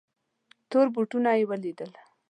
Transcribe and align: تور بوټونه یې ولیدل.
تور 0.69 0.87
بوټونه 0.95 1.29
یې 1.37 1.43
ولیدل. 1.49 1.91